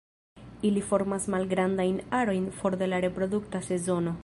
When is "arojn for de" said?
2.21-2.91